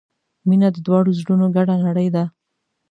•مینه 0.47 0.67
د 0.73 0.77
دواړو 0.87 1.09
زړونو 1.19 1.45
ګډه 1.55 1.75
نړۍ 1.85 2.07
ده. 2.15 2.23